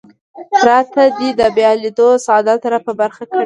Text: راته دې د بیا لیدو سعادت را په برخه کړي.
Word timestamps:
راته 0.67 1.03
دې 1.17 1.29
د 1.39 1.41
بیا 1.57 1.71
لیدو 1.81 2.09
سعادت 2.25 2.61
را 2.71 2.79
په 2.85 2.91
برخه 3.01 3.23
کړي. 3.29 3.39